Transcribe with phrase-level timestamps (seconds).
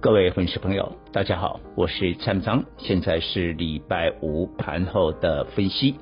[0.00, 5.96] 各位粉丝朋友，大家好，我是蔡明章，现在是礼拜五盘后的分析，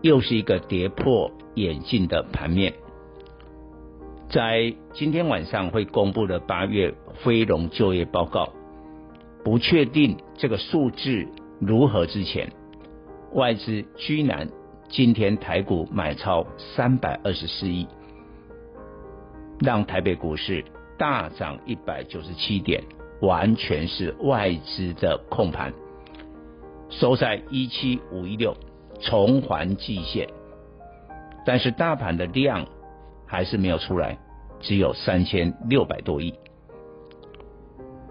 [0.00, 2.72] 又是一个跌破眼镜的盘面。
[4.28, 6.94] 在今天晚上会公布的八月
[7.24, 8.50] 非农就业报告，
[9.42, 11.26] 不确定这个数字
[11.58, 12.52] 如何之前，
[13.32, 14.48] 外资居然
[14.88, 16.46] 今天台股买超
[16.76, 17.88] 三百二十四亿，
[19.58, 20.64] 让台北股市
[21.00, 22.84] 大涨一百九十七点。
[23.22, 25.74] 完全是外资的控盘，
[26.88, 28.56] 收在一七五一六，
[28.98, 30.26] 重返季线，
[31.44, 32.66] 但是大盘的量
[33.26, 34.16] 还是没有出来，
[34.58, 36.32] 只有三千六百多亿。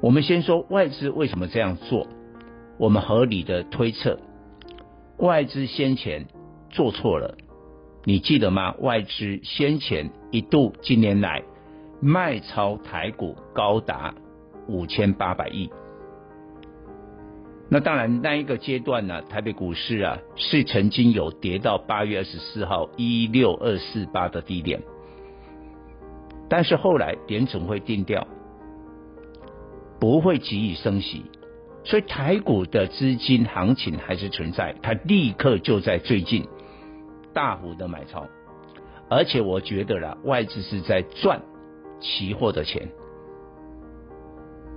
[0.00, 2.06] 我们先说外资为什么这样做，
[2.78, 4.20] 我们合理的推测，
[5.16, 6.28] 外资先前
[6.70, 7.36] 做错了，
[8.04, 8.76] 你记得吗？
[8.78, 11.42] 外资先前一度今年来
[12.02, 14.12] 卖超台股高达。
[14.68, 15.68] 五千八百亿，
[17.68, 24.80] 那当然那一个阶段呢，台北股市啊是曾经有跌到八月二十四号一六二四八的低点，
[26.48, 28.24] 但是后来联总会定调，
[29.98, 31.24] 不会急于升息，
[31.82, 36.46] 所以台股的资金行情还是存在，它立刻就在最近
[37.34, 38.28] 大幅的买超，
[39.10, 41.42] 而且我觉得啦，外资是在赚
[42.02, 42.90] 期货的钱。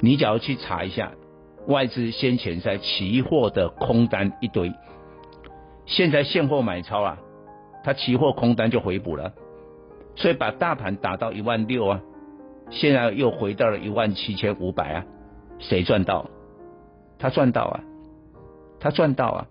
[0.00, 1.12] 你只要去查一下，
[1.68, 4.72] 外资先前在期货的空单一堆，
[5.86, 7.18] 现在现货买超啊，
[7.84, 9.32] 它期货空单就回补了，
[10.16, 12.00] 所以把大盘打到一万六啊，
[12.70, 15.06] 现在又回到了一万七千五百啊，
[15.60, 16.28] 谁赚到？
[17.18, 17.84] 他赚到啊，
[18.80, 19.46] 他赚到啊，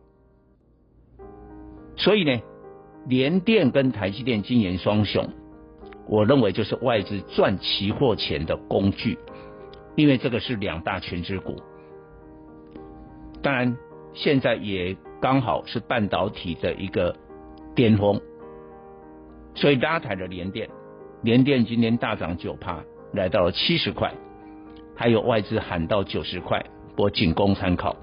[1.95, 2.41] 所以呢，
[3.07, 5.29] 联电跟台积电今年双雄，
[6.11, 9.17] 我认为就是外资赚期货钱的工具。
[9.95, 11.57] 因为这个是两大权值股，
[13.41, 13.75] 当然
[14.13, 17.13] 现在也刚好是半导体的一个
[17.75, 18.21] 巅峰，
[19.53, 20.69] 所以拉抬了联电，
[21.23, 24.13] 联电今天大涨九趴，来到了七十块，
[24.95, 27.97] 还有外资喊到九十块，我仅供参考。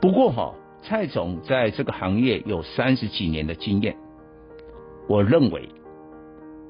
[0.00, 3.96] 不过哈，蔡总在这个行业有三十几年的经验，
[5.08, 5.68] 我认为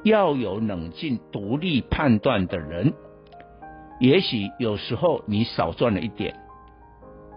[0.05, 2.95] 要有冷静独立判断的人。
[4.01, 6.37] 也许有时候你少赚了一点，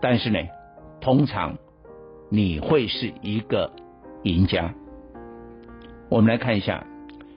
[0.02, 0.40] 但是呢，
[1.00, 1.58] 通常
[2.30, 3.72] 你会是一个
[4.24, 4.74] 赢家。
[6.10, 6.86] 我们来看一下，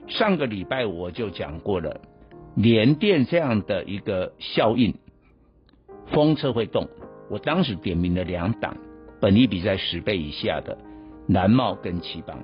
[0.07, 2.01] 上个礼拜我就讲过了，
[2.55, 4.93] 连电这样的一个效应，
[6.07, 6.87] 风车会动。
[7.31, 8.77] 我当时点名了两档，
[9.19, 10.77] 本益比在十倍以下的
[11.27, 12.37] 南茂跟頎邦。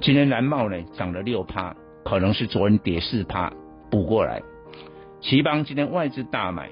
[0.00, 3.52] 今天蓝茂呢涨了六趴，可能是昨天跌四趴
[3.90, 4.40] 补过来。
[5.20, 6.70] 頎邦今天外资大买，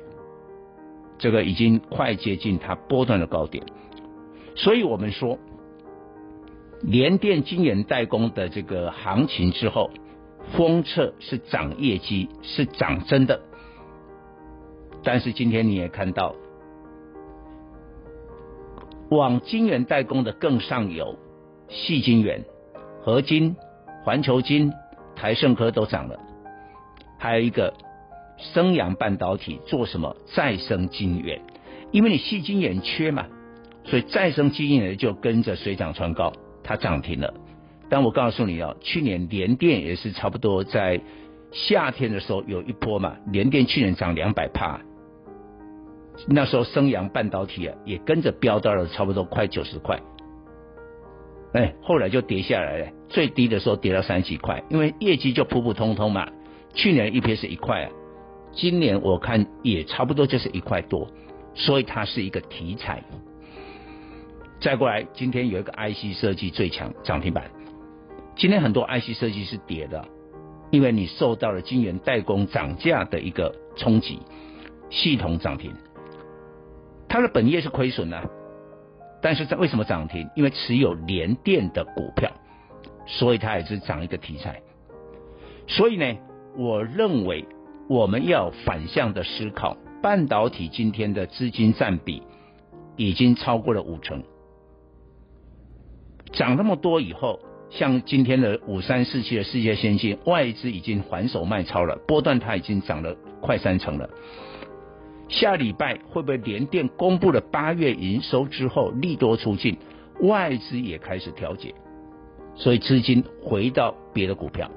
[1.19, 3.63] 这个已经快接近它波段的高点，
[4.55, 5.39] 所以我们说，
[6.81, 9.91] 联电晶圆代工的这个行情之后，
[10.57, 13.43] 封测是涨业绩，是涨真的。
[15.05, 16.35] 但是今天你也看到，
[19.11, 21.19] 往晶圆代工的更上游，
[21.69, 22.43] 细晶圆、
[23.03, 23.57] 合金、
[24.05, 24.73] 环球金、
[25.17, 26.19] 台盛科都涨了，
[27.19, 27.75] 还有一个。
[28.41, 30.15] 升阳半导体做什么？
[30.33, 31.41] 再生晶圆，
[31.91, 33.27] 因为你细晶圆缺嘛，
[33.83, 36.33] 所以再生晶圆就跟着水涨船高，
[36.63, 37.35] 它涨停了。
[37.89, 41.01] 但我告诉你哦，去年联电也是差不多在
[41.51, 44.79] 夏天的时候有一波嘛，联电去年涨两百趴，
[46.29, 50.01] 那时候升阳半导体啊也跟着飙到了差不多快九十块，
[51.53, 56.29] 哎，后来就跌下来了，最低的时候跌到三十几块，因为业绩就普普通通嘛，
[56.75, 57.91] 去年一 p 是一块啊。
[58.53, 61.09] 今年我看也差不多就是一块多，
[61.55, 63.03] 所以它是一个题材。
[64.61, 67.51] 再过来，今天有一个 IC 设计最强涨停板。
[68.37, 70.05] 今天很多 IC 设计是跌的，
[70.71, 74.19] 因为你受到了晶圆代工涨价的一个冲击，
[74.91, 75.73] 系统涨停。
[77.09, 78.29] 它的本业是亏损的，
[79.21, 80.29] 但是在为什么涨停？
[80.35, 82.31] 因为持有联电的股票，
[83.07, 84.63] 所以它也是涨一个题材。
[85.67, 86.17] 所以呢，
[86.57, 87.45] 我认为。
[87.91, 92.23] 我们要反向的思考，半导体今天的资金占比
[92.97, 94.23] 已经超过了五成。
[96.35, 104.11] 涨那么多以后，像今天的五三四七的世界先进，外资已经还手卖超了，波段它已经涨了快三成了。
[105.29, 109.77] 下礼拜会不会联电公布了八月营收之后利多出尽，
[110.21, 111.75] 外资也开始调节，
[112.55, 114.71] 所以资金回到别的股票，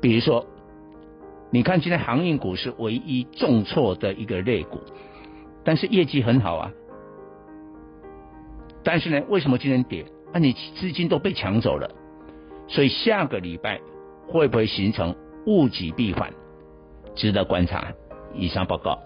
[0.00, 0.44] 比如说，
[1.50, 4.78] 你看今天航运股是唯一重挫的一个类股，
[5.64, 6.70] 但是业绩很好啊。
[8.84, 10.04] 但是呢，为什么今天跌？
[10.34, 11.90] 那、你资金都被抢走了，
[12.68, 13.80] 所以下个礼拜
[14.28, 15.16] 会不会形成
[15.46, 16.30] 物极必反，
[17.14, 17.86] 值得观察。
[18.34, 19.05] 以上报告。